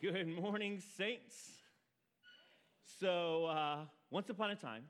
[0.00, 1.54] Good morning, saints.
[3.00, 3.78] So, uh,
[4.12, 4.84] once upon a time,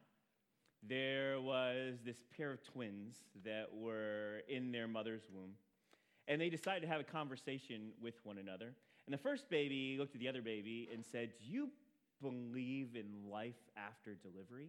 [0.86, 5.52] there was this pair of twins that were in their mother's womb,
[6.26, 8.74] and they decided to have a conversation with one another.
[9.06, 11.70] And the first baby looked at the other baby and said, Do you
[12.20, 14.68] believe in life after delivery?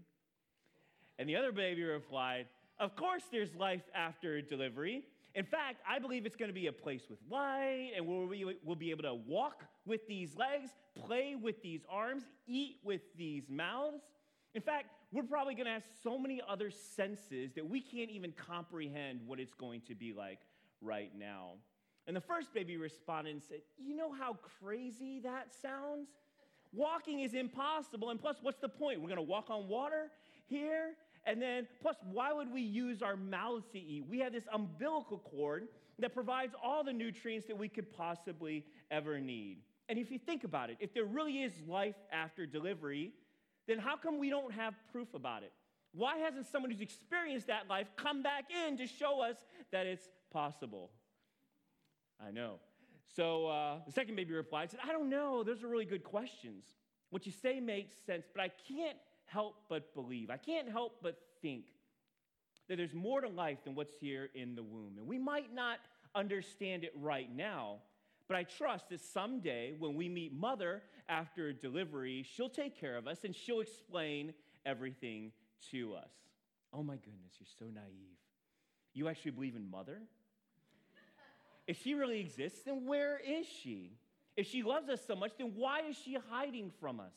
[1.18, 2.46] And the other baby replied,
[2.80, 5.04] Of course, there's life after delivery.
[5.40, 8.58] In fact, I believe it's going to be a place with light and where we
[8.62, 13.50] will be able to walk with these legs, play with these arms, eat with these
[13.50, 14.02] mouths.
[14.54, 18.34] In fact, we're probably going to have so many other senses that we can't even
[18.34, 20.40] comprehend what it's going to be like
[20.82, 21.52] right now.
[22.06, 26.10] And the first baby responded and said, You know how crazy that sounds?
[26.74, 28.10] Walking is impossible.
[28.10, 29.00] And plus, what's the point?
[29.00, 30.12] We're going to walk on water
[30.48, 30.96] here?
[31.26, 34.06] And then, plus, why would we use our mouths to eat?
[34.10, 35.68] We have this umbilical cord
[36.00, 39.58] that provides all the nutrients that we could possibly ever need.
[39.90, 43.12] And if you think about it, if there really is life after delivery,
[43.68, 45.52] then how come we don't have proof about it?
[45.94, 49.36] Why hasn't someone who's experienced that life come back in to show us
[49.72, 50.92] that it's possible?
[52.24, 52.56] I know.
[53.16, 55.44] So uh, the second baby replied, said, I don't know.
[55.44, 56.66] Those are really good questions.
[57.10, 58.98] What you say makes sense, but I can't
[59.32, 60.30] help but believe.
[60.30, 61.66] I can't help but think
[62.68, 64.96] that there's more to life than what's here in the womb.
[64.98, 65.80] And we might not
[66.16, 67.78] understand it right now,
[68.28, 73.08] but I trust that someday when we meet mother after delivery, she'll take care of
[73.08, 74.34] us and she'll explain
[74.66, 75.32] everything
[75.72, 76.12] to us.
[76.72, 78.18] Oh my goodness, you're so naive.
[78.94, 80.02] You actually believe in mother?
[81.68, 83.94] if she really exists, then where is she?
[84.38, 87.14] If she loves us so much, then why is she hiding from us?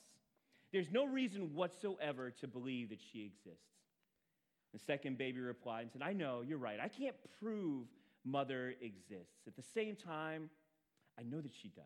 [0.73, 3.67] There's no reason whatsoever to believe that she exists.
[4.73, 6.79] The second baby replied and said, I know, you're right.
[6.83, 7.87] I can't prove
[8.25, 9.47] mother exists.
[9.47, 10.49] At the same time,
[11.19, 11.85] I know that she does.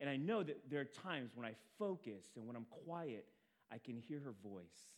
[0.00, 3.26] And I know that there are times when I focus and when I'm quiet,
[3.72, 4.94] I can hear her voice.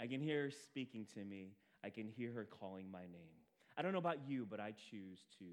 [0.00, 1.52] I can hear her speaking to me.
[1.84, 3.36] I can hear her calling my name.
[3.76, 5.44] I don't know about you, but I choose to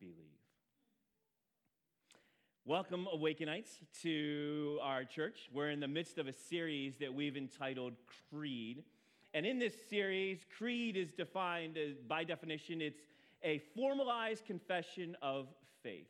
[0.00, 0.43] believe.
[2.66, 5.50] Welcome, Awakenites, to our church.
[5.52, 7.92] We're in the midst of a series that we've entitled
[8.30, 8.84] Creed.
[9.34, 13.02] And in this series, creed is defined as, by definition, it's
[13.42, 15.48] a formalized confession of
[15.82, 16.08] faith.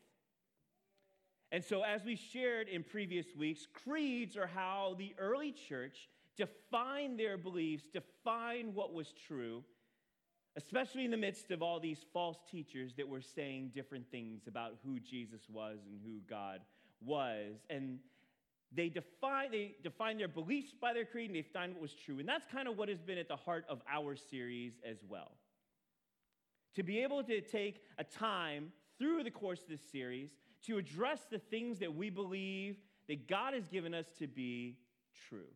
[1.51, 7.19] And so, as we shared in previous weeks, creeds are how the early church defined
[7.19, 9.65] their beliefs, defined what was true,
[10.57, 14.75] especially in the midst of all these false teachers that were saying different things about
[14.85, 16.61] who Jesus was and who God
[17.05, 17.57] was.
[17.69, 17.99] And
[18.73, 22.19] they define, they define their beliefs by their creed and they find what was true.
[22.21, 25.33] And that's kind of what has been at the heart of our series as well.
[26.77, 30.31] To be able to take a time through the course of this series
[30.67, 32.77] to address the things that we believe
[33.09, 34.79] that God has given us to be
[35.29, 35.51] true.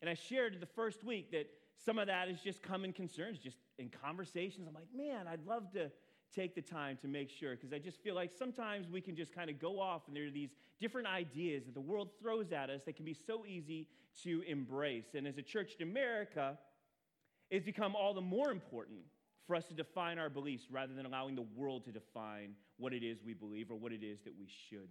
[0.00, 1.48] And I shared the first week that
[1.84, 4.66] some of that is just common concerns, just in conversations.
[4.66, 5.90] I'm like, man, I'd love to
[6.34, 9.34] take the time to make sure, because I just feel like sometimes we can just
[9.34, 12.68] kind of go off and there are these different ideas that the world throws at
[12.68, 13.88] us that can be so easy
[14.24, 15.14] to embrace.
[15.14, 16.58] And as a church in America,
[17.50, 19.00] it's become all the more important
[19.46, 23.02] for us to define our beliefs rather than allowing the world to define what it
[23.02, 24.90] is we believe or what it is that we should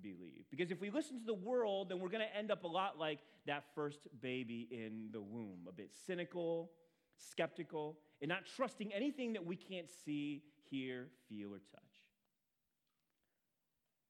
[0.00, 0.44] believe.
[0.50, 2.96] Because if we listen to the world, then we're going to end up a lot
[2.98, 6.70] like that first baby in the womb, a bit cynical,
[7.18, 11.82] skeptical, and not trusting anything that we can't see, hear, feel, or touch.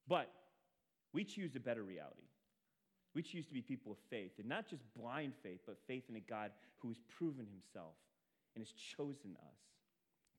[0.08, 0.30] But
[1.12, 2.22] we choose a better reality.
[3.14, 6.16] We choose to be people of faith, and not just blind faith, but faith in
[6.16, 7.94] a God who has proven himself
[8.54, 9.58] and has chosen us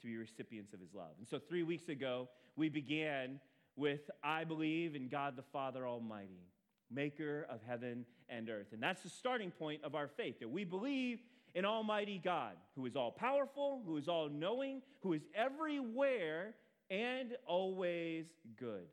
[0.02, 1.14] to be recipients of his love.
[1.18, 3.40] And so, three weeks ago, we began
[3.76, 6.46] with I believe in God the Father Almighty,
[6.92, 8.68] maker of heaven and earth.
[8.74, 11.20] And that's the starting point of our faith that we believe
[11.56, 16.54] in Almighty God, who is all powerful, who is all knowing, who is everywhere
[16.90, 18.26] and always
[18.60, 18.88] good.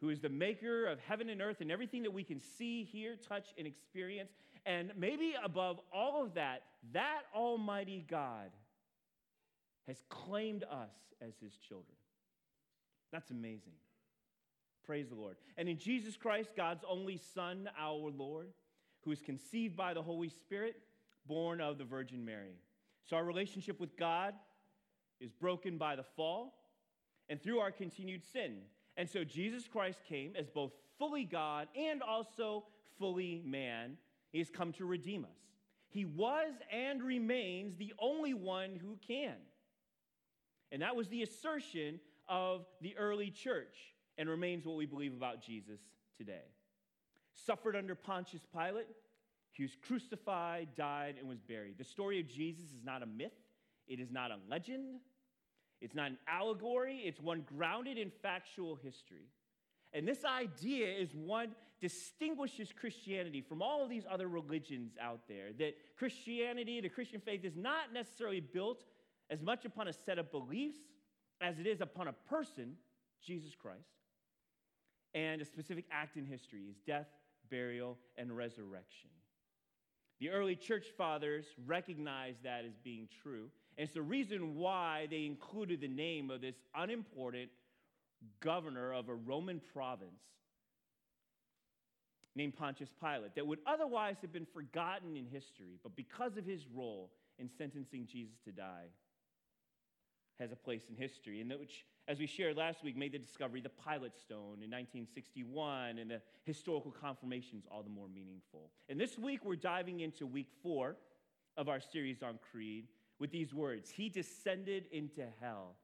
[0.00, 3.16] Who is the maker of heaven and earth and everything that we can see, hear,
[3.16, 4.32] touch, and experience.
[4.64, 6.62] And maybe above all of that,
[6.92, 8.50] that Almighty God
[9.86, 11.96] has claimed us as his children.
[13.12, 13.72] That's amazing.
[14.84, 15.36] Praise the Lord.
[15.56, 18.48] And in Jesus Christ, God's only Son, our Lord,
[19.04, 20.76] who is conceived by the Holy Spirit,
[21.26, 22.58] born of the Virgin Mary.
[23.04, 24.34] So our relationship with God
[25.20, 26.54] is broken by the fall
[27.28, 28.58] and through our continued sin.
[28.96, 32.64] And so Jesus Christ came as both fully God and also
[32.98, 33.96] fully man.
[34.32, 35.38] He has come to redeem us.
[35.88, 39.34] He was and remains the only one who can.
[40.70, 41.98] And that was the assertion
[42.28, 43.76] of the early church.
[44.18, 45.80] and remains what we believe about Jesus
[46.18, 46.44] today.
[47.46, 48.86] Suffered under Pontius Pilate,
[49.52, 51.78] he was crucified, died, and was buried.
[51.78, 53.32] The story of Jesus is not a myth,
[53.88, 55.00] it is not a legend,
[55.80, 59.28] it's not an allegory, it's one grounded in factual history.
[59.92, 61.48] And this idea is what
[61.80, 65.52] distinguishes Christianity from all of these other religions out there.
[65.58, 68.84] That Christianity, the Christian faith, is not necessarily built
[69.30, 70.78] as much upon a set of beliefs
[71.40, 72.74] as it is upon a person,
[73.24, 73.78] Jesus Christ,
[75.14, 77.08] and a specific act in history his death,
[77.50, 79.10] burial, and resurrection.
[80.20, 83.50] The early church fathers recognized that as being true.
[83.76, 87.50] And it's the reason why they included the name of this unimportant
[88.40, 90.20] governor of a Roman province
[92.36, 96.66] named Pontius Pilate that would otherwise have been forgotten in history, but because of his
[96.74, 98.86] role in sentencing Jesus to die,
[100.38, 103.18] has a place in history, and that which, as we shared last week, made the
[103.18, 108.70] discovery the Pilate Stone in 1961 and the historical confirmations all the more meaningful.
[108.88, 110.96] And this week, we're diving into week four
[111.56, 112.86] of our series on Creed
[113.18, 115.76] with these words He descended into hell,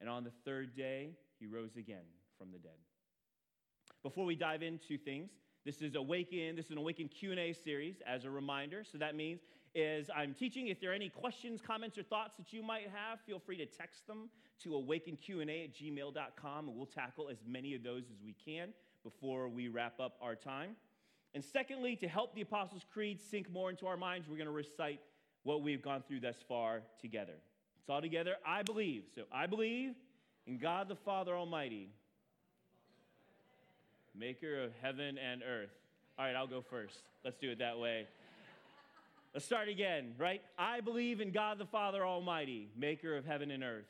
[0.00, 2.04] and on the third day, he rose again
[2.38, 2.78] from the dead.
[4.02, 5.30] Before we dive into things,
[5.64, 8.84] this is Awaken, this is an Awaken Q&A series as a reminder.
[8.84, 9.40] So that means
[9.76, 10.68] is I'm teaching.
[10.68, 13.66] If there are any questions, comments, or thoughts that you might have, feel free to
[13.66, 14.30] text them
[14.62, 18.70] to awakenqa at gmail.com, and we'll tackle as many of those as we can
[19.04, 20.70] before we wrap up our time.
[21.34, 24.52] And secondly, to help the Apostles' Creed sink more into our minds, we're going to
[24.52, 25.00] recite
[25.42, 27.34] what we've gone through thus far together.
[27.80, 28.36] It's all together.
[28.46, 29.04] I believe.
[29.14, 29.92] So I believe
[30.46, 31.90] in God the Father Almighty,
[34.18, 35.70] maker of heaven and earth.
[36.18, 37.02] All right, I'll go first.
[37.22, 38.06] Let's do it that way.
[39.36, 40.40] Let's start again, right?
[40.58, 43.84] I believe in God the Father Almighty, maker of heaven and earth.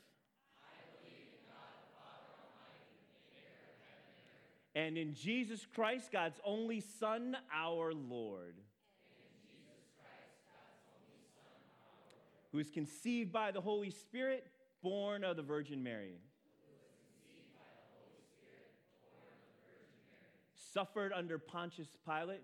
[4.75, 8.56] And in Jesus Christ, God's only Son, our Lord.
[12.50, 14.49] Who is conceived by the Holy Spirit,
[14.82, 16.16] born of the Virgin Mary.
[20.72, 22.42] Suffered under Pontius Pilate.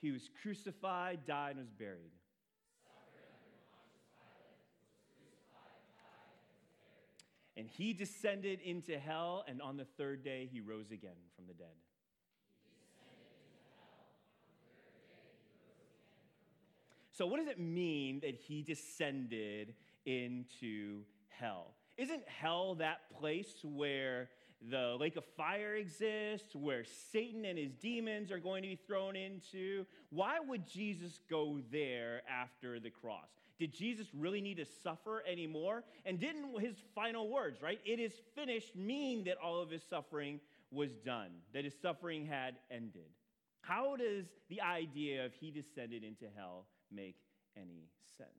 [0.00, 2.10] He was crucified, died, and was buried.
[7.60, 11.52] And he descended into hell, and on the third day he rose again from the
[11.52, 11.66] dead.
[17.12, 19.74] So, what does it mean that he descended
[20.06, 21.74] into hell?
[21.98, 24.30] Isn't hell that place where
[24.70, 29.16] the lake of fire exists, where Satan and his demons are going to be thrown
[29.16, 29.84] into?
[30.08, 33.28] Why would Jesus go there after the cross?
[33.60, 35.84] Did Jesus really need to suffer anymore?
[36.06, 37.78] And didn't his final words, right?
[37.84, 40.40] It is finished, mean that all of his suffering
[40.72, 43.10] was done, that his suffering had ended.
[43.60, 47.16] How does the idea of he descended into hell make
[47.54, 48.30] any sense?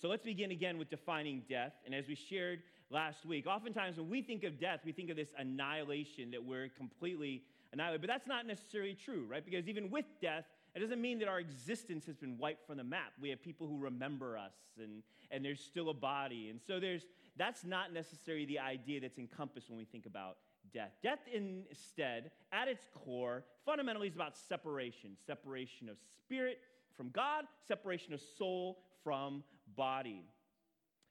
[0.00, 1.74] So let's begin again with defining death.
[1.84, 5.16] And as we shared last week, oftentimes when we think of death, we think of
[5.16, 7.42] this annihilation that we're completely
[7.74, 8.00] annihilated.
[8.00, 9.44] But that's not necessarily true, right?
[9.44, 10.44] Because even with death,
[10.74, 13.12] it doesn't mean that our existence has been wiped from the map.
[13.20, 16.50] We have people who remember us, and, and there's still a body.
[16.50, 17.06] And so there's,
[17.36, 20.38] that's not necessarily the idea that's encompassed when we think about
[20.72, 20.90] death.
[21.02, 26.58] Death, instead, at its core, fundamentally is about separation separation of spirit
[26.96, 29.44] from God, separation of soul from
[29.76, 30.24] body.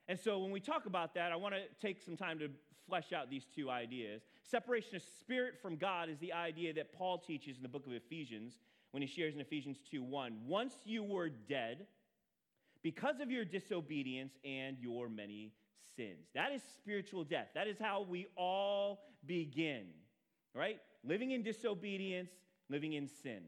[0.07, 2.49] And so when we talk about that, I want to take some time to
[2.87, 4.23] flesh out these two ideas.
[4.43, 7.93] Separation of spirit from God is the idea that Paul teaches in the book of
[7.93, 8.57] Ephesians
[8.93, 10.37] when he shares in Ephesians 2 1.
[10.45, 11.87] Once you were dead
[12.83, 15.51] because of your disobedience and your many
[15.95, 16.27] sins.
[16.35, 17.47] That is spiritual death.
[17.55, 19.87] That is how we all begin,
[20.53, 20.79] right?
[21.03, 22.29] Living in disobedience,
[22.69, 23.41] living in sin.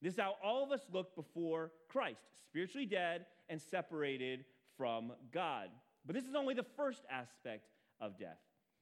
[0.00, 4.46] This is how all of us look before Christ, spiritually dead and separated
[4.78, 5.68] from God.
[6.06, 7.64] But this is only the first aspect
[8.00, 8.38] of death.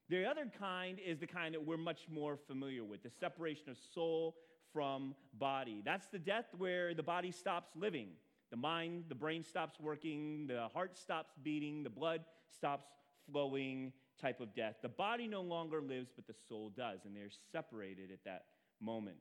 [0.09, 3.77] The other kind is the kind that we're much more familiar with the separation of
[3.93, 4.35] soul
[4.73, 5.81] from body.
[5.83, 8.09] That's the death where the body stops living.
[8.49, 12.21] The mind, the brain stops working, the heart stops beating, the blood
[12.55, 12.87] stops
[13.29, 14.75] flowing type of death.
[14.81, 18.45] The body no longer lives, but the soul does, and they're separated at that
[18.81, 19.17] moment.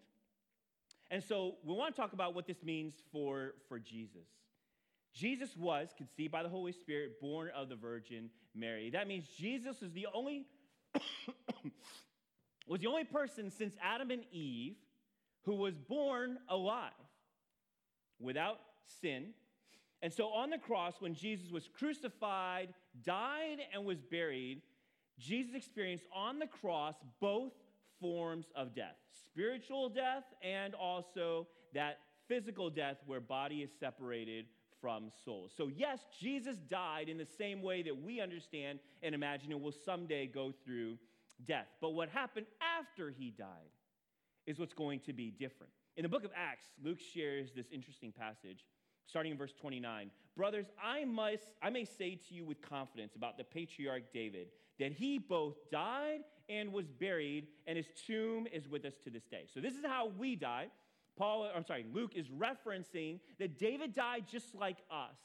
[1.10, 4.28] And so we want to talk about what this means for, for Jesus.
[5.14, 8.90] Jesus was conceived by the Holy Spirit, born of the Virgin Mary.
[8.90, 10.46] That means Jesus is the only
[12.68, 14.76] was the only person since Adam and Eve
[15.46, 16.90] who was born alive
[18.20, 18.60] without
[19.00, 19.28] sin.
[20.02, 24.60] And so on the cross, when Jesus was crucified, died, and was buried,
[25.18, 27.52] Jesus experienced on the cross both
[28.00, 28.96] forms of death
[29.36, 31.98] spiritual death and also that
[32.28, 34.46] physical death where body is separated
[34.80, 35.50] from soul.
[35.56, 39.74] So, yes, Jesus died in the same way that we understand and imagine and will
[39.84, 40.98] someday go through
[41.46, 41.66] death.
[41.80, 42.46] But what happened
[42.78, 43.70] after he died
[44.46, 45.72] is what's going to be different.
[45.96, 48.64] In the book of Acts, Luke shares this interesting passage
[49.06, 50.10] starting in verse 29.
[50.36, 54.48] Brothers, I must I may say to you with confidence about the patriarch David
[54.78, 59.24] that he both died and was buried and his tomb is with us to this
[59.24, 59.46] day.
[59.52, 60.68] So this is how we die.
[61.16, 65.16] Paul, I'm sorry, Luke is referencing that David died just like us.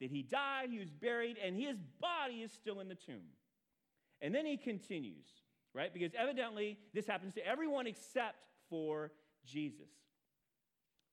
[0.00, 3.34] That he died, he was buried, and his body is still in the tomb.
[4.22, 5.26] And then he continues,
[5.74, 5.92] right?
[5.92, 8.36] Because evidently this happens to everyone except
[8.70, 9.12] for
[9.44, 9.90] Jesus.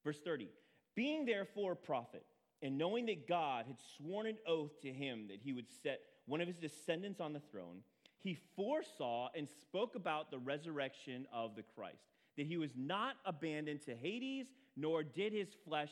[0.03, 0.47] Verse 30
[0.95, 2.23] Being therefore a prophet,
[2.61, 6.41] and knowing that God had sworn an oath to him that he would set one
[6.41, 7.81] of his descendants on the throne,
[8.19, 13.81] he foresaw and spoke about the resurrection of the Christ that he was not abandoned
[13.83, 14.45] to Hades,
[14.75, 15.91] nor did his flesh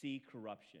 [0.00, 0.80] see corruption.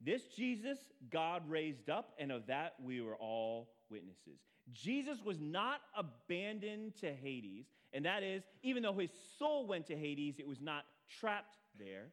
[0.00, 0.78] This Jesus
[1.10, 4.40] God raised up, and of that we were all witnesses.
[4.72, 7.66] Jesus was not abandoned to Hades,
[7.96, 10.84] and that is, even though his soul went to Hades, it was not
[11.18, 12.08] trapped there.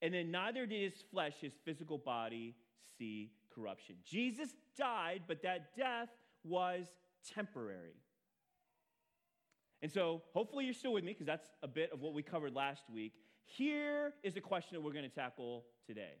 [0.00, 2.54] And then neither did his flesh, his physical body,
[2.96, 3.96] see corruption.
[4.04, 6.10] Jesus died, but that death
[6.44, 6.86] was
[7.34, 7.96] temporary.
[9.82, 12.54] And so, hopefully, you're still with me because that's a bit of what we covered
[12.54, 13.14] last week.
[13.46, 16.14] Here is a question that we're going to tackle today.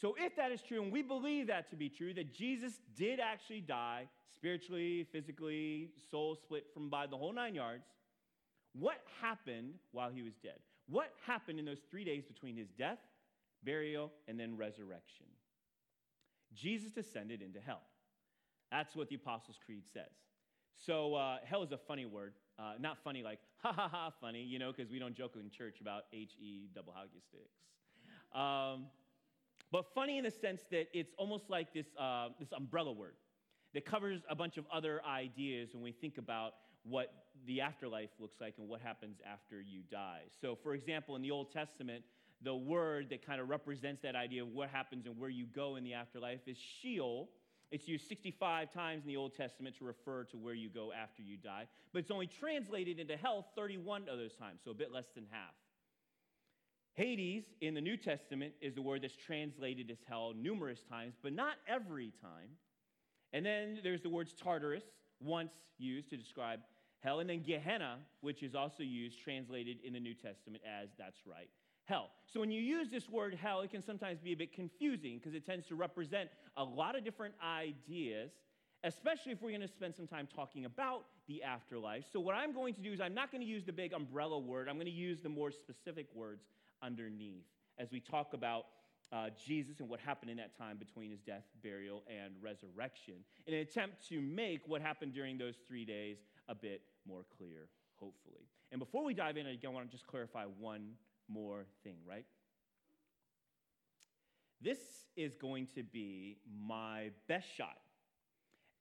[0.00, 3.20] So, if that is true, and we believe that to be true, that Jesus did
[3.20, 7.84] actually die spiritually, physically, soul split from by the whole nine yards,
[8.72, 10.58] what happened while he was dead?
[10.88, 12.98] What happened in those three days between his death,
[13.62, 15.26] burial, and then resurrection?
[16.54, 17.82] Jesus descended into hell.
[18.70, 20.10] That's what the Apostles' Creed says.
[20.76, 22.32] So, uh, hell is a funny word.
[22.58, 25.50] Uh, not funny like, ha ha ha, funny, you know, because we don't joke in
[25.50, 27.58] church about H E double hockey sticks.
[28.34, 28.86] Um,
[29.72, 33.14] but funny in the sense that it's almost like this, uh, this umbrella word
[33.74, 36.52] that covers a bunch of other ideas when we think about
[36.84, 37.12] what
[37.46, 40.20] the afterlife looks like and what happens after you die.
[40.40, 42.04] So, for example, in the Old Testament,
[42.42, 45.76] the word that kind of represents that idea of what happens and where you go
[45.76, 47.30] in the afterlife is Sheol,
[47.70, 51.22] it's used 65 times in the Old Testament to refer to where you go after
[51.22, 54.92] you die, but it's only translated into hell 31 of those times, so a bit
[54.92, 55.54] less than half.
[56.94, 61.32] Hades in the New Testament is the word that's translated as hell numerous times, but
[61.32, 62.50] not every time.
[63.32, 64.84] And then there's the words Tartarus,
[65.20, 66.60] once used to describe
[67.00, 71.20] hell, and then Gehenna, which is also used, translated in the New Testament as that's
[71.26, 71.48] right,
[71.84, 72.10] hell.
[72.26, 75.34] So when you use this word hell, it can sometimes be a bit confusing because
[75.34, 78.32] it tends to represent a lot of different ideas,
[78.84, 82.04] especially if we're going to spend some time talking about the afterlife.
[82.12, 84.38] So what I'm going to do is I'm not going to use the big umbrella
[84.38, 86.44] word, I'm going to use the more specific words
[86.82, 87.46] underneath
[87.78, 88.66] as we talk about
[89.12, 93.14] uh, Jesus and what happened in that time between his death, burial, and resurrection
[93.46, 96.16] in an attempt to make what happened during those three days
[96.48, 98.48] a bit more clear, hopefully.
[98.70, 100.92] And before we dive in, again, I want to just clarify one
[101.28, 102.24] more thing, right?
[104.62, 104.78] This
[105.16, 107.78] is going to be my best shot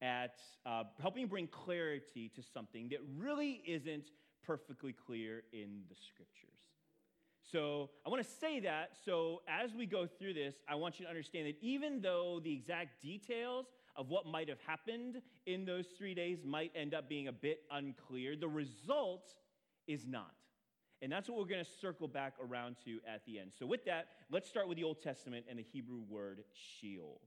[0.01, 4.05] at uh, helping bring clarity to something that really isn't
[4.45, 6.60] perfectly clear in the scriptures.
[7.51, 11.05] So I want to say that so as we go through this, I want you
[11.05, 13.65] to understand that even though the exact details
[13.97, 17.63] of what might have happened in those three days might end up being a bit
[17.69, 19.33] unclear, the result
[19.87, 20.31] is not.
[21.01, 23.51] And that's what we're going to circle back around to at the end.
[23.57, 27.19] So, with that, let's start with the Old Testament and the Hebrew word Sheol.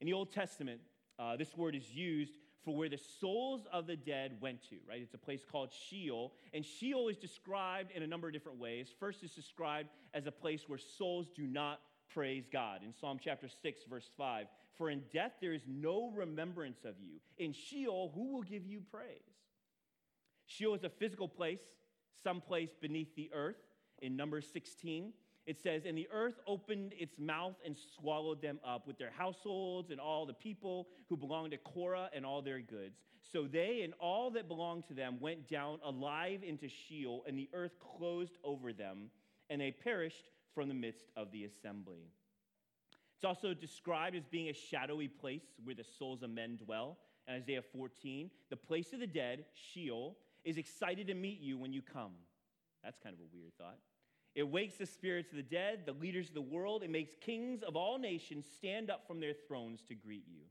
[0.00, 0.80] In the Old Testament,
[1.18, 2.34] uh, this word is used
[2.64, 5.00] for where the souls of the dead went to, right?
[5.00, 6.32] It's a place called Sheol.
[6.52, 8.88] And Sheol is described in a number of different ways.
[8.98, 11.80] First, it's described as a place where souls do not
[12.12, 12.80] praise God.
[12.84, 14.46] In Psalm chapter 6, verse 5,
[14.76, 17.20] for in death there is no remembrance of you.
[17.38, 19.06] In Sheol, who will give you praise?
[20.46, 21.60] Sheol is a physical place
[22.22, 23.56] someplace beneath the earth.
[24.00, 25.12] In Numbers 16,
[25.48, 29.90] it says, And the earth opened its mouth and swallowed them up with their households
[29.90, 32.98] and all the people who belonged to Korah and all their goods.
[33.32, 37.48] So they and all that belonged to them went down alive into Sheol, and the
[37.54, 39.10] earth closed over them,
[39.48, 42.10] and they perished from the midst of the assembly.
[43.16, 46.98] It's also described as being a shadowy place where the souls of men dwell.
[47.26, 51.72] In Isaiah 14, the place of the dead, Sheol, is excited to meet you when
[51.72, 52.12] you come.
[52.84, 53.78] That's kind of a weird thought.
[54.38, 56.84] It wakes the spirits of the dead, the leaders of the world.
[56.84, 60.42] It makes kings of all nations stand up from their thrones to greet you.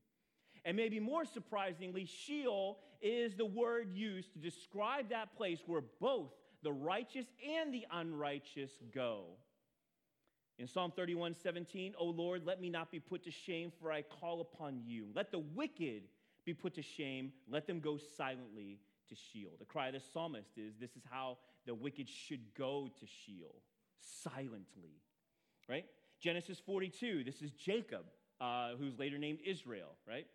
[0.65, 6.33] And maybe more surprisingly, Sheol is the word used to describe that place where both
[6.63, 9.23] the righteous and the unrighteous go.
[10.59, 14.01] In Psalm 31 17, O Lord, let me not be put to shame, for I
[14.01, 15.07] call upon you.
[15.15, 16.03] Let the wicked
[16.43, 19.53] be put to shame, let them go silently to Sheol.
[19.59, 23.61] The cry of the psalmist is this is how the wicked should go to Sheol,
[24.23, 25.01] silently,
[25.69, 25.85] right?
[26.19, 28.05] Genesis 42, this is Jacob,
[28.41, 30.27] uh, who's later named Israel, right?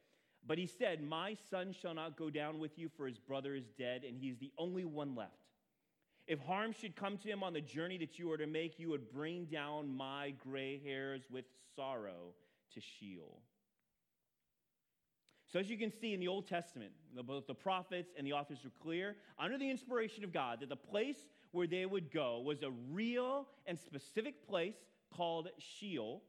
[0.47, 3.67] But he said, My son shall not go down with you, for his brother is
[3.79, 5.33] dead, and he is the only one left.
[6.27, 8.91] If harm should come to him on the journey that you are to make, you
[8.91, 12.35] would bring down my gray hairs with sorrow
[12.75, 13.43] to Sheol.
[15.53, 16.93] So, as you can see in the Old Testament,
[17.27, 20.77] both the prophets and the authors are clear, under the inspiration of God, that the
[20.77, 21.19] place
[21.53, 24.75] where they would go was a real and specific place
[25.15, 26.23] called Sheol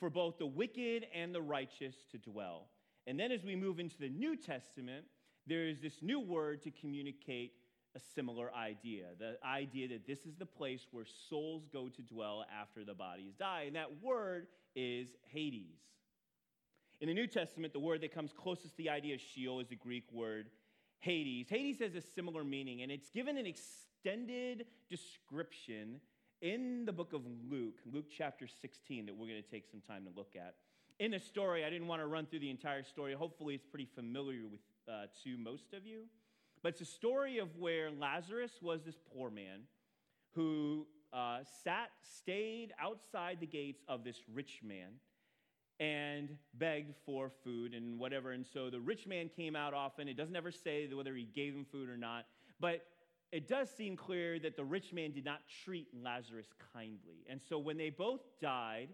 [0.00, 2.68] for both the wicked and the righteous to dwell.
[3.06, 5.04] And then, as we move into the New Testament,
[5.46, 7.52] there is this new word to communicate
[7.94, 12.44] a similar idea the idea that this is the place where souls go to dwell
[12.60, 13.64] after the bodies die.
[13.66, 15.78] And that word is Hades.
[17.00, 19.68] In the New Testament, the word that comes closest to the idea of Sheol is
[19.68, 20.48] the Greek word
[21.02, 21.48] Hades.
[21.50, 26.00] Hades has a similar meaning, and it's given an extended description
[26.40, 30.04] in the book of Luke, Luke chapter 16, that we're going to take some time
[30.04, 30.54] to look at.
[31.00, 33.14] In the story, I didn't want to run through the entire story.
[33.14, 36.02] Hopefully, it's pretty familiar with, uh, to most of you.
[36.62, 39.62] But it's a story of where Lazarus was this poor man
[40.36, 44.92] who uh, sat, stayed outside the gates of this rich man
[45.80, 48.32] and begged for food and whatever.
[48.32, 50.08] And so the rich man came out often.
[50.08, 52.26] It doesn't ever say whether he gave him food or not,
[52.60, 52.86] but
[53.32, 57.24] it does seem clear that the rich man did not treat Lazarus kindly.
[57.28, 58.90] And so when they both died,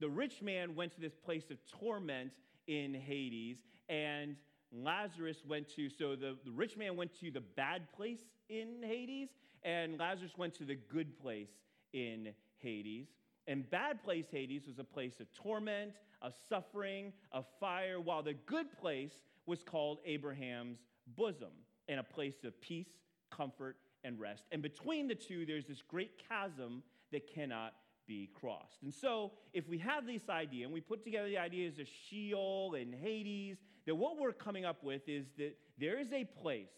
[0.00, 2.32] the rich man went to this place of torment
[2.66, 4.36] in Hades, and
[4.72, 9.28] Lazarus went to, so the, the rich man went to the bad place in Hades,
[9.62, 11.50] and Lazarus went to the good place
[11.92, 13.08] in Hades.
[13.46, 18.34] And bad place Hades was a place of torment, of suffering, of fire, while the
[18.34, 19.12] good place
[19.46, 20.78] was called Abraham's
[21.16, 21.52] bosom
[21.88, 22.88] and a place of peace,
[23.30, 24.44] comfort, and rest.
[24.52, 27.74] And between the two, there's this great chasm that cannot
[28.06, 28.82] be crossed.
[28.82, 32.74] And so, if we have this idea and we put together the ideas of Sheol
[32.74, 36.68] and Hades, then what we're coming up with is that there is a place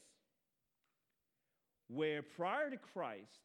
[1.88, 3.40] where prior to Christ,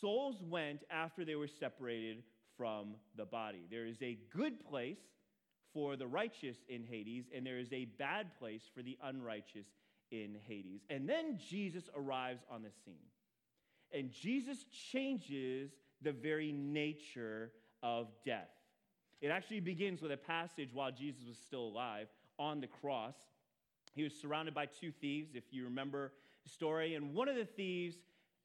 [0.00, 2.22] souls went after they were separated
[2.56, 3.66] from the body.
[3.70, 4.98] There is a good place
[5.72, 9.66] for the righteous in Hades, and there is a bad place for the unrighteous
[10.10, 10.80] in Hades.
[10.88, 12.94] And then Jesus arrives on the scene.
[13.92, 15.70] And Jesus changes
[16.02, 18.48] the very nature of death.
[19.20, 22.08] It actually begins with a passage while Jesus was still alive
[22.38, 23.14] on the cross.
[23.94, 26.12] He was surrounded by two thieves, if you remember
[26.44, 26.94] the story.
[26.94, 27.96] And one of the thieves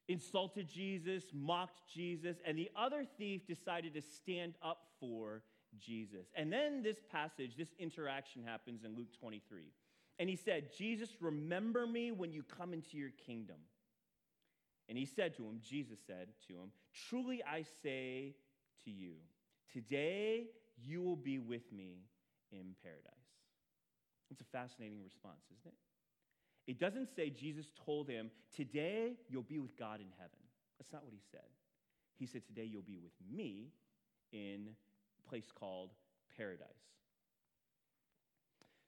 [0.07, 5.43] insulted Jesus, mocked Jesus, and the other thief decided to stand up for
[5.79, 6.27] Jesus.
[6.35, 9.71] And then this passage, this interaction happens in Luke 23.
[10.19, 13.57] And he said, Jesus, remember me when you come into your kingdom.
[14.89, 16.71] And he said to him, Jesus said to him,
[17.09, 18.35] Truly I say
[18.83, 19.13] to you,
[19.71, 20.47] today
[20.83, 22.03] you will be with me
[22.51, 23.11] in paradise.
[24.29, 25.90] It's a fascinating response, isn't it?
[26.67, 30.37] It doesn't say Jesus told him, Today you'll be with God in heaven.
[30.77, 31.41] That's not what he said.
[32.17, 33.71] He said, Today you'll be with me
[34.31, 34.69] in
[35.25, 35.91] a place called
[36.37, 36.67] paradise.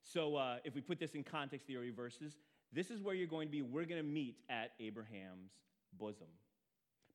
[0.04, 2.38] So, uh, if we put this in context, the early verses,
[2.72, 3.62] this is where you're going to be.
[3.62, 5.52] We're going to meet at Abraham's
[5.98, 6.28] bosom.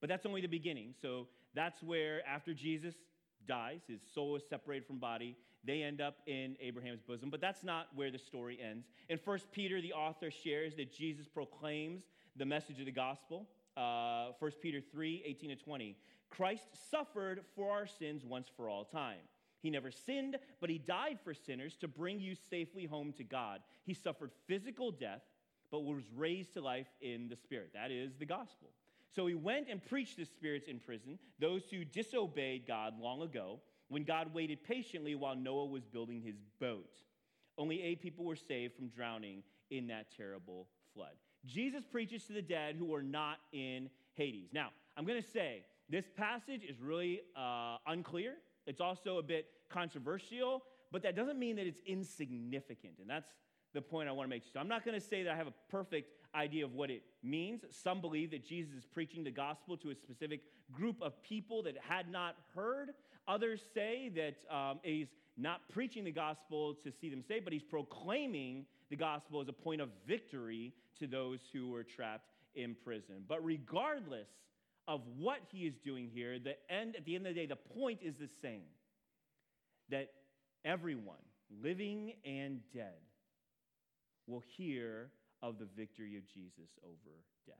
[0.00, 0.94] But that's only the beginning.
[1.00, 2.94] So, that's where, after Jesus
[3.48, 7.30] dies, his soul is separated from body, they end up in Abraham's bosom.
[7.30, 8.87] But that's not where the story ends.
[9.08, 12.04] In 1 Peter, the author shares that Jesus proclaims
[12.37, 13.48] the message of the gospel.
[13.76, 15.96] Uh, 1 Peter 3 18 to 20.
[16.30, 19.18] Christ suffered for our sins once for all time.
[19.61, 23.61] He never sinned, but he died for sinners to bring you safely home to God.
[23.84, 25.22] He suffered physical death,
[25.70, 27.70] but was raised to life in the Spirit.
[27.74, 28.68] That is the gospel.
[29.14, 33.60] So he went and preached the spirits in prison, those who disobeyed God long ago,
[33.88, 36.94] when God waited patiently while Noah was building his boat.
[37.56, 41.14] Only eight people were saved from drowning in that terrible flood.
[41.46, 44.50] Jesus preaches to the dead who are not in Hades.
[44.52, 48.34] Now, I'm going to say this passage is really uh, unclear.
[48.66, 52.94] It's also a bit controversial, but that doesn't mean that it's insignificant.
[53.00, 53.28] And that's
[53.74, 54.42] the point I want to make.
[54.52, 57.02] So I'm not going to say that I have a perfect idea of what it
[57.22, 57.64] means.
[57.70, 60.40] Some believe that Jesus is preaching the gospel to a specific
[60.72, 62.90] group of people that had not heard.
[63.26, 67.62] Others say that um, he's not preaching the gospel to see them saved, but he's
[67.62, 73.24] proclaiming the gospel as a point of victory to those who were trapped in prison.
[73.28, 74.28] But regardless
[74.86, 77.56] of what he is doing here, the end, at the end of the day, the
[77.56, 78.62] point is the same
[79.90, 80.10] that
[80.64, 81.16] everyone,
[81.62, 82.96] living and dead,
[84.26, 85.10] will hear
[85.42, 87.57] of the victory of Jesus over death.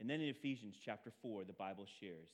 [0.00, 2.28] And then in Ephesians chapter 4, the Bible shares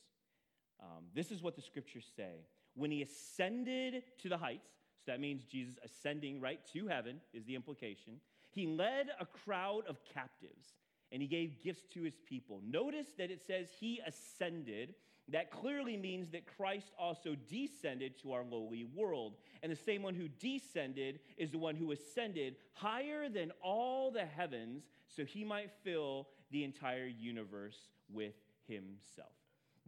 [0.81, 2.47] um, this is what the scriptures say.
[2.75, 4.71] When he ascended to the heights,
[5.05, 9.83] so that means Jesus ascending right to heaven, is the implication, he led a crowd
[9.89, 10.75] of captives
[11.11, 12.61] and he gave gifts to his people.
[12.65, 14.95] Notice that it says he ascended.
[15.31, 19.35] That clearly means that Christ also descended to our lowly world.
[19.63, 24.25] And the same one who descended is the one who ascended higher than all the
[24.25, 27.77] heavens so he might fill the entire universe
[28.11, 28.35] with
[28.67, 29.33] himself.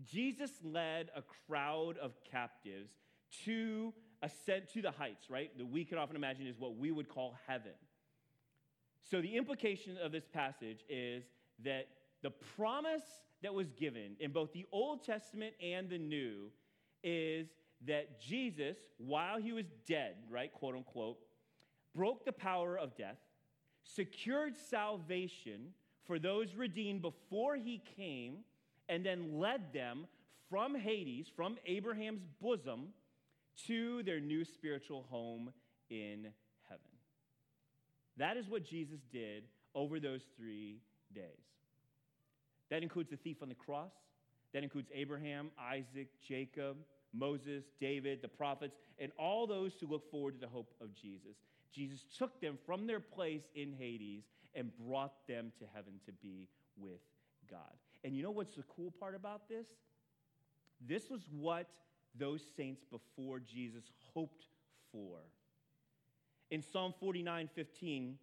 [0.05, 2.93] Jesus led a crowd of captives
[3.45, 5.57] to ascend to the heights, right?
[5.57, 7.73] That we can often imagine is what we would call heaven.
[9.11, 11.25] So the implication of this passage is
[11.65, 11.89] that
[12.23, 13.03] the promise
[13.43, 16.51] that was given in both the Old Testament and the New
[17.03, 17.49] is
[17.87, 21.19] that Jesus, while he was dead, right, quote unquote,
[21.95, 23.17] broke the power of death,
[23.83, 25.73] secured salvation
[26.07, 28.39] for those redeemed before he came,
[28.89, 30.07] and then led them
[30.49, 32.89] from Hades, from Abraham's bosom,
[33.67, 35.53] to their new spiritual home
[35.89, 36.27] in
[36.69, 36.83] heaven.
[38.17, 40.81] That is what Jesus did over those three
[41.15, 41.25] days.
[42.71, 43.93] That includes the thief on the cross,
[44.53, 46.77] that includes Abraham, Isaac, Jacob,
[47.13, 51.37] Moses, David, the prophets, and all those who look forward to the hope of Jesus.
[51.73, 56.49] Jesus took them from their place in Hades and brought them to heaven to be
[56.77, 57.01] with
[57.51, 57.61] God.
[58.05, 59.67] And you know what's the cool part about this?
[60.87, 61.67] This was what
[62.19, 64.47] those saints before Jesus hoped
[64.91, 65.19] for.
[66.51, 68.19] In Psalm 49 15,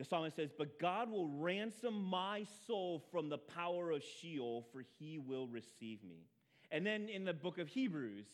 [0.00, 4.82] the psalmist says, But God will ransom my soul from the power of Sheol, for
[4.98, 6.24] he will receive me.
[6.70, 8.24] And then in the book of Hebrews,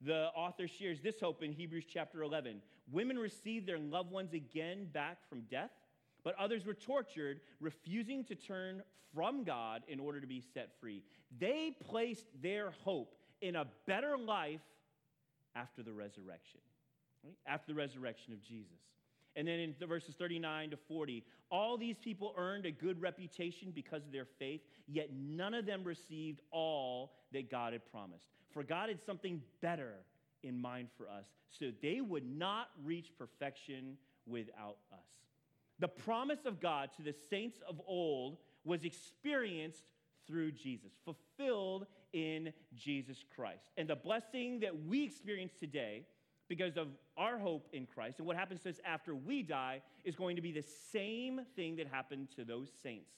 [0.00, 2.62] the author shares this hope in Hebrews chapter 11.
[2.92, 5.72] Women received their loved ones again back from death,
[6.22, 11.02] but others were tortured, refusing to turn from God in order to be set free.
[11.40, 14.60] They placed their hope in a better life
[15.56, 16.60] after the resurrection,
[17.24, 17.34] right?
[17.48, 18.78] after the resurrection of Jesus.
[19.36, 23.70] And then in the verses 39 to 40, all these people earned a good reputation
[23.74, 28.28] because of their faith, yet none of them received all that God had promised.
[28.50, 29.92] For God had something better
[30.42, 35.06] in mind for us, so they would not reach perfection without us.
[35.78, 39.92] The promise of God to the saints of old was experienced
[40.26, 43.70] through Jesus, fulfilled in Jesus Christ.
[43.76, 46.06] And the blessing that we experience today
[46.48, 50.14] because of our hope in Christ and what happens to us after we die is
[50.14, 53.10] going to be the same thing that happened to those saints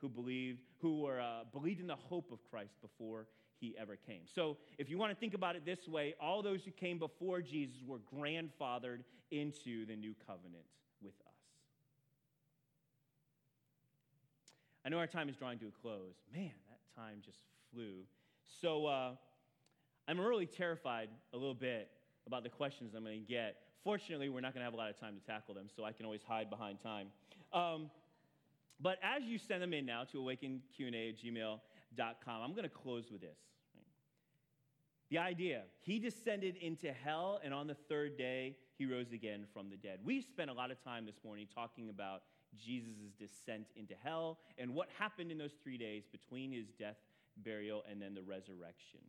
[0.00, 3.26] who believed who were uh, believed in the hope of Christ before
[3.60, 4.20] he ever came.
[4.32, 7.40] So, if you want to think about it this way, all those who came before
[7.40, 10.64] Jesus were grandfathered into the new covenant
[11.02, 11.34] with us.
[14.86, 16.14] I know our time is drawing to a close.
[16.32, 17.38] Man, that time just
[17.72, 18.04] flew.
[18.60, 19.10] So, uh,
[20.06, 21.90] I'm really terrified a little bit
[22.28, 23.56] about the questions I'm going to get.
[23.82, 25.92] Fortunately, we're not going to have a lot of time to tackle them, so I
[25.92, 27.08] can always hide behind time.
[27.52, 27.90] Um,
[28.80, 33.10] but as you send them in now to awakenqa at gmail.com, I'm going to close
[33.10, 33.38] with this.
[35.10, 39.70] The idea, he descended into hell, and on the third day, he rose again from
[39.70, 40.00] the dead.
[40.04, 42.22] We spent a lot of time this morning talking about
[42.56, 46.96] Jesus' descent into hell and what happened in those three days between his death,
[47.38, 49.00] burial, and then the resurrection.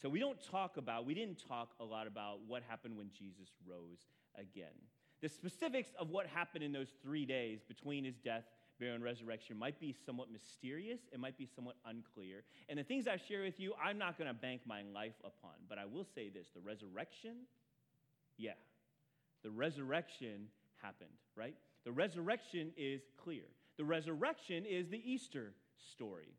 [0.00, 3.48] So we don't talk about, we didn't talk a lot about what happened when Jesus
[3.66, 4.06] rose
[4.36, 4.74] again.
[5.22, 8.44] The specifics of what happened in those three days between his death,
[8.78, 11.00] burial, and resurrection might be somewhat mysterious.
[11.12, 12.42] It might be somewhat unclear.
[12.68, 15.52] And the things I share with you, I'm not going to bank my life upon.
[15.68, 17.36] But I will say this the resurrection,
[18.36, 18.52] yeah,
[19.42, 20.48] the resurrection
[20.82, 21.54] happened, right?
[21.84, 23.44] The resurrection is clear.
[23.78, 25.54] The resurrection is the Easter
[25.92, 26.34] story.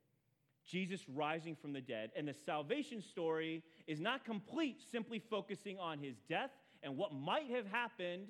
[0.68, 2.12] Jesus rising from the dead.
[2.16, 6.52] And the salvation story is not complete simply focusing on his death
[6.84, 8.28] and what might have happened,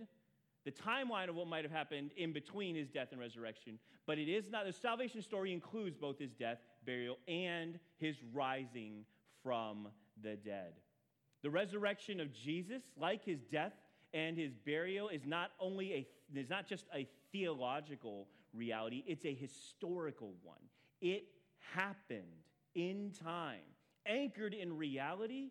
[0.64, 3.80] the timeline of what might have happened in between his death and resurrection.
[4.06, 9.06] But it is not, the salvation story includes both his death, burial, and his rising
[9.44, 9.88] from
[10.22, 10.74] the dead.
[11.44, 13.74] The resurrection of Jesus, like his death
[14.14, 19.34] and his burial, is not only a is not just a theological reality, it's a
[19.34, 20.60] historical one.
[21.02, 21.26] It
[21.74, 22.24] happened
[22.76, 23.60] in time,
[24.06, 25.50] anchored in reality,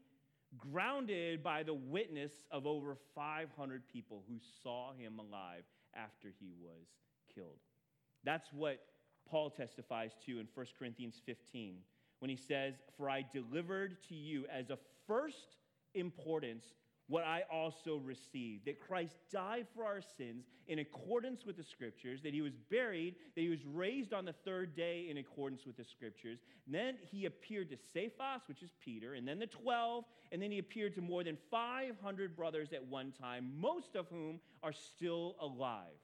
[0.59, 6.87] grounded by the witness of over 500 people who saw him alive after he was
[7.35, 7.59] killed.
[8.24, 8.81] That's what
[9.29, 11.76] Paul testifies to in 1 Corinthians 15
[12.20, 15.57] when he says, For I delivered to you as of first
[15.94, 16.64] importance
[17.09, 22.21] what I also received that Christ died for our sins in accordance with the scriptures,
[22.23, 25.77] that he was buried, that he was raised on the third day in accordance with
[25.77, 26.40] the scriptures.
[26.66, 30.51] And then he appeared to Cephas, which is Peter, and then the 12, and then
[30.51, 35.37] he appeared to more than 500 brothers at one time, most of whom are still
[35.40, 36.01] alive,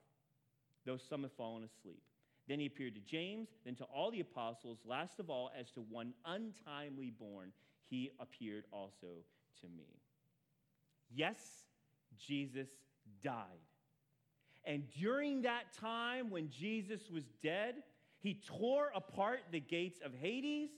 [0.86, 2.02] though some have fallen asleep.
[2.48, 4.78] Then he appeared to James, then to all the apostles.
[4.84, 7.52] Last of all, as to one untimely born,
[7.88, 9.24] he appeared also
[9.60, 10.01] to me.
[11.14, 11.38] Yes,
[12.18, 12.68] Jesus
[13.22, 13.44] died.
[14.64, 17.76] And during that time when Jesus was dead,
[18.20, 20.70] he tore apart the gates of Hades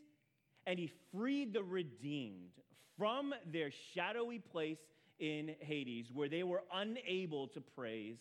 [0.67, 2.53] and he freed the redeemed
[2.97, 4.79] from their shadowy place
[5.19, 8.17] in Hades where they were unable to praise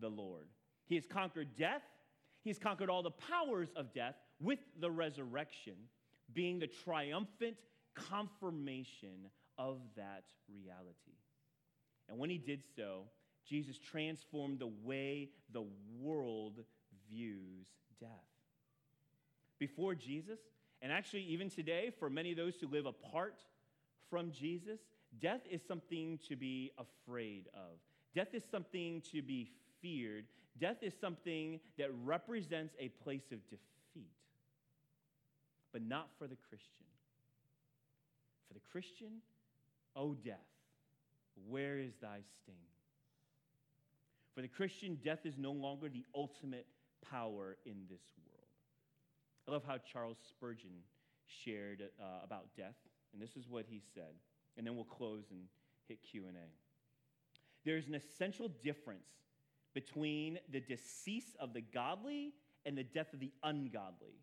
[0.00, 0.48] the Lord.
[0.86, 1.82] He has conquered death,
[2.42, 5.74] he has conquered all the powers of death with the resurrection
[6.32, 7.56] being the triumphant
[7.94, 11.16] confirmation of that reality.
[12.08, 13.04] And when he did so,
[13.46, 15.64] Jesus transformed the way the
[16.00, 16.60] world
[17.10, 17.66] views
[18.00, 18.08] death.
[19.58, 20.38] Before Jesus,
[20.82, 23.40] and actually even today, for many of those who live apart
[24.10, 24.80] from Jesus,
[25.20, 27.78] death is something to be afraid of.
[28.14, 30.24] Death is something to be feared.
[30.60, 34.12] Death is something that represents a place of defeat,
[35.72, 36.86] but not for the Christian.
[38.46, 39.20] For the Christian,
[39.96, 40.36] oh, death,
[41.48, 42.54] where is thy sting?
[44.34, 46.66] For the Christian, death is no longer the ultimate
[47.08, 48.48] power in this world.
[49.46, 50.82] I love how Charles Spurgeon
[51.26, 52.74] shared uh, about death,
[53.12, 54.14] and this is what he said.
[54.56, 55.40] And then we'll close and
[55.88, 56.30] hit Q&A.
[57.64, 59.08] There's an essential difference
[59.74, 62.32] between the decease of the godly
[62.66, 64.20] and the death of the ungodly.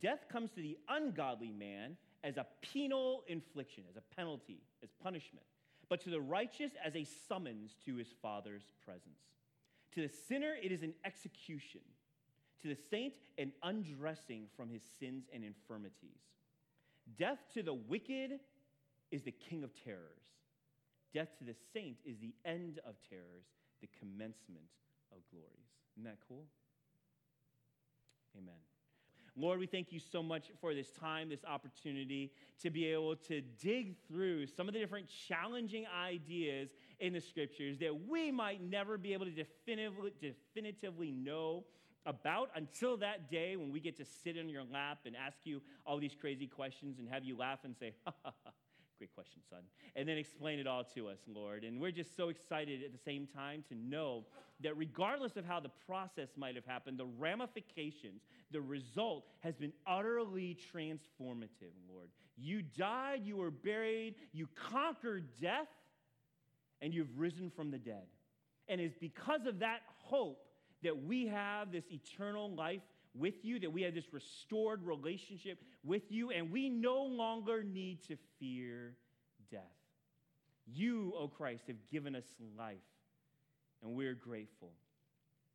[0.00, 5.44] Death comes to the ungodly man as a penal infliction, as a penalty, as punishment
[5.90, 9.20] but to the righteous as a summons to his Father's presence.
[9.94, 11.80] To the sinner, it is an execution.
[12.62, 16.20] To the saint, an undressing from his sins and infirmities.
[17.18, 18.38] Death to the wicked
[19.10, 20.22] is the king of terrors.
[21.12, 23.46] Death to the saint is the end of terrors,
[23.80, 24.70] the commencement
[25.10, 25.74] of glories.
[25.96, 26.44] Isn't that cool?
[28.38, 28.69] Amen.
[29.36, 33.40] Lord, we thank you so much for this time, this opportunity to be able to
[33.62, 38.98] dig through some of the different challenging ideas in the scriptures that we might never
[38.98, 41.64] be able to definitively, definitively know
[42.06, 45.60] about until that day when we get to sit in your lap and ask you
[45.86, 48.50] all these crazy questions and have you laugh and say, ha ha ha.
[49.00, 49.60] Great question, son.
[49.96, 51.64] And then explain it all to us, Lord.
[51.64, 54.26] And we're just so excited at the same time to know
[54.62, 59.72] that regardless of how the process might have happened, the ramifications, the result has been
[59.86, 62.10] utterly transformative, Lord.
[62.36, 65.68] You died, you were buried, you conquered death,
[66.82, 68.04] and you've risen from the dead.
[68.68, 70.44] And it's because of that hope
[70.82, 72.82] that we have this eternal life
[73.14, 78.02] with you, that we have this restored relationship with you, and we no longer need
[78.08, 78.94] to fear
[79.50, 79.60] death.
[80.66, 82.24] You, O oh Christ, have given us
[82.56, 82.76] life,
[83.82, 84.70] and we're grateful.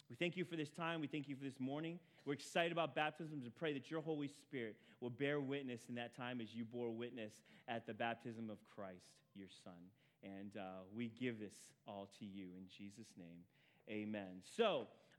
[0.10, 1.02] We thank you for this time.
[1.02, 2.00] We thank you for this morning.
[2.26, 6.16] We're excited about baptisms and pray that your Holy Spirit will bear witness in that
[6.16, 7.34] time as you bore witness
[7.68, 9.74] at the baptism of Christ, your Son.
[10.24, 11.54] And uh, we give this
[11.88, 13.44] all to you in Jesus' name.
[13.90, 14.42] Amen.
[14.58, 14.88] So,